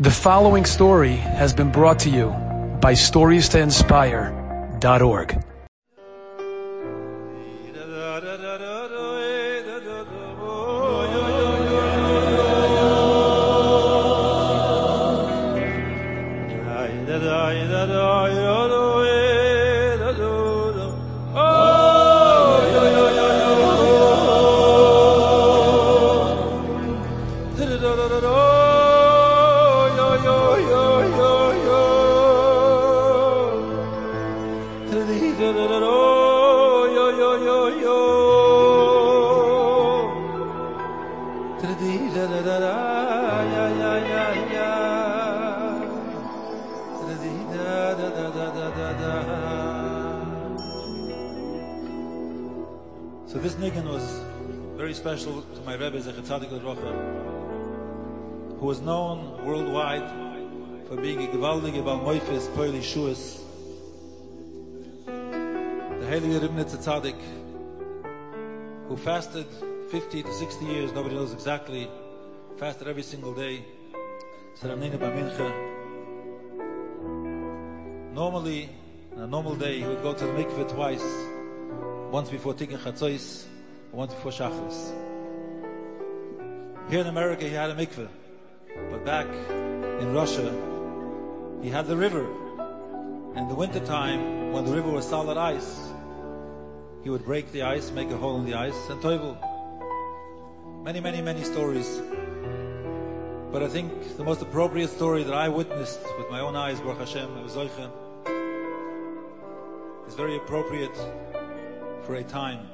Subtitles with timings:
[0.00, 2.28] The following story has been brought to you
[2.80, 5.44] by StoriesToInspire.org.
[41.78, 42.76] di da da da da
[43.54, 44.24] ya ya ya
[44.54, 44.72] ya.
[47.06, 49.14] Da di da da da da da da da.
[53.26, 54.06] So this nigan was
[54.76, 56.92] very special to my rebbe zeh tzadik rocha
[58.58, 60.08] who was known worldwide
[60.88, 63.22] for being a gewaltige bal moifes poili shuas.
[66.00, 67.20] The heilige rebbe tzadik
[68.88, 69.46] who fasted
[69.90, 71.88] 50 to 60 years, nobody knows exactly,
[72.58, 73.64] fasted every single day,
[78.12, 78.68] Normally,
[79.16, 81.06] on a normal day, he would go to the mikveh twice,
[82.12, 83.46] once before Tikkun Chatzos,
[83.92, 84.92] once before Shachris.
[86.90, 88.08] Here in America, he had a mikveh,
[88.90, 89.26] but back
[90.02, 90.52] in Russia,
[91.62, 92.26] he had the river.
[93.36, 95.78] In the wintertime, when the river was solid ice,
[97.02, 99.47] he would break the ice, make a hole in the ice, and toivel.
[100.88, 102.00] Many, many, many stories.
[103.52, 107.00] But I think the most appropriate story that I witnessed with my own eyes, Baruch
[107.00, 107.54] Hashem, is
[110.14, 110.96] very appropriate
[112.06, 112.66] for a time.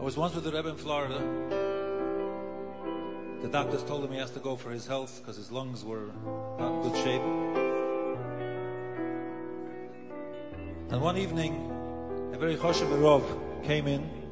[0.00, 1.20] I was once with the Rebbe in Florida.
[3.40, 6.10] The doctors told him he has to go for his health because his lungs were
[6.58, 7.22] not in good shape.
[10.90, 11.70] And one evening,
[12.32, 13.22] a very Choshev Rov
[13.64, 14.23] came in.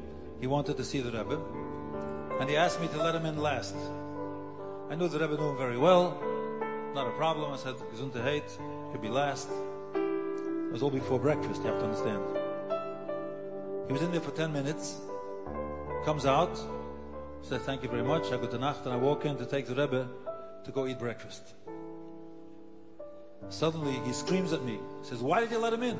[0.43, 1.39] He wanted to see the Rebbe.
[2.41, 3.77] And he asked me to let him in last.
[4.89, 6.21] I knew the Rebbe knew him very well.
[6.93, 7.53] Not a problem.
[7.53, 8.43] I said, Gesundheit,
[8.91, 9.47] he'll be last.
[9.95, 12.21] It was all before breakfast, you have to understand.
[13.87, 14.99] He was in there for 10 minutes,
[16.03, 16.59] comes out,
[17.41, 19.65] said, Thank you very much, I go to Nacht, and I walk in to take
[19.65, 20.09] the Rebbe
[20.65, 21.53] to go eat breakfast.
[23.47, 25.97] Suddenly, he screams at me, says, Why did you let him in?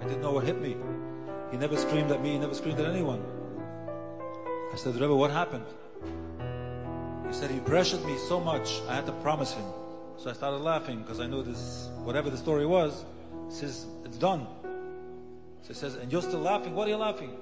[0.00, 0.76] I didn't know what hit me.
[1.50, 3.24] He never screamed at me, he never screamed at anyone.
[4.72, 5.66] I said, Rebbe, what happened?
[7.28, 9.64] He said, He pressured me so much, I had to promise him.
[10.18, 13.04] So I started laughing because I knew this, whatever the story was,
[13.48, 14.46] says, it's done.
[15.62, 16.74] So he says, and you're still laughing?
[16.74, 17.36] What are you laughing?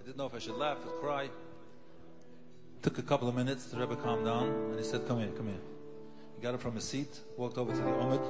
[0.00, 1.28] I didn't know if I should laugh or cry.
[2.82, 5.46] Took a couple of minutes, the Rebbe calmed down, and he said, come here, come
[5.46, 5.60] here.
[6.36, 8.24] He got up from his seat, walked over to the Omid.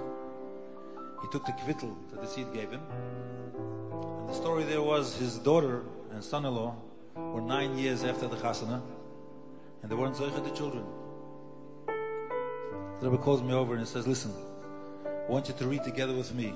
[1.22, 2.80] He took the kvittel that the seat gave him.
[4.36, 5.82] Story there was his daughter
[6.12, 6.76] and son-in-law
[7.16, 8.80] were nine years after the chasana,
[9.82, 10.84] and they weren't zoicha the children.
[13.00, 14.32] The Rebbe calls me over and he says, listen,
[15.04, 16.54] I want you to read together with me.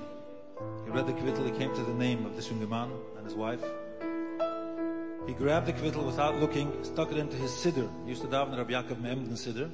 [0.85, 3.35] He read the kvittel, he came to the name of this young man and his
[3.35, 3.61] wife.
[5.27, 7.89] He grabbed the kvittel without looking, stuck it into his siddur.
[8.03, 9.69] He used to daven Rabbi Yaakov Me'emden siddur.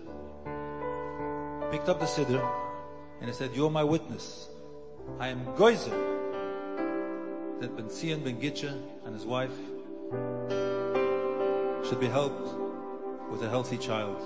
[1.71, 2.43] Picked up the siddur
[3.19, 4.47] and he said, you're my witness.
[5.19, 6.16] I am Goizer
[7.59, 8.39] that Ben Zion Ben
[9.05, 9.55] and his wife
[11.87, 12.47] should be helped
[13.31, 14.17] with a healthy child.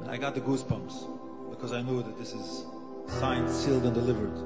[0.00, 2.64] And I got the goosebumps because I knew that this is
[3.06, 4.36] signed, sealed, and delivered.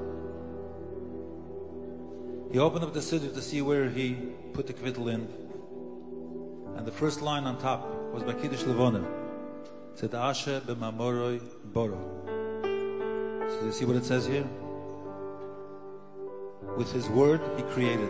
[2.51, 4.15] He opened up the siddur to see where he
[4.53, 5.27] put the kvittel in.
[6.75, 9.03] And the first line on top was by Kiddush Levona.
[9.93, 11.99] It said, Asher b'mamoroi boro.
[13.49, 14.47] So you see what it says here?
[16.77, 18.09] With his word, he created.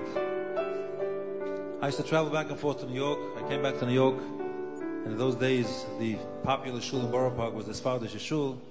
[1.82, 3.20] I used to travel back and forth to New York.
[3.38, 4.18] I came back to New York.
[4.20, 8.62] And in those days, the popular shul in Borough Park was the Sfardish shul.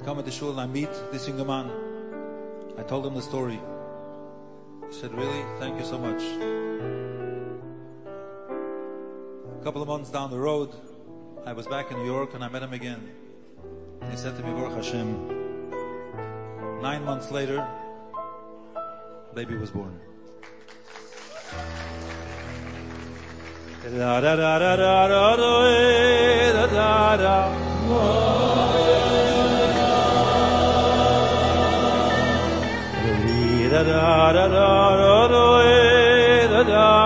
[0.00, 1.70] I come at the shul and I meet this young man.
[2.78, 3.60] I told him the story.
[4.88, 5.44] He said, really?
[5.58, 6.22] Thank you so much.
[9.60, 10.70] A couple of months down the road,
[11.44, 13.10] I was back in New York and I met him again.
[14.10, 15.70] He said to me, Baruch Hashem,
[16.80, 17.66] nine months later,
[19.36, 19.92] baby was born.
[23.82, 27.36] Da da da da da da da da da.
[33.70, 34.48] Da da da
[36.48, 37.05] da da.